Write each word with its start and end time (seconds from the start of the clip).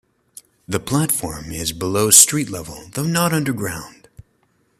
The 0.67 0.79
platform 0.79 1.51
is 1.51 1.73
below 1.73 2.09
street 2.09 2.49
level, 2.49 2.87
though 2.93 3.05
not 3.05 3.33
underground. 3.33 4.09